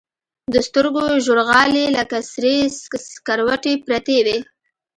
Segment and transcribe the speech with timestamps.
[0.53, 2.57] د سترګو ژورغالي لكه سرې
[3.13, 4.37] سكروټې پرتې وي.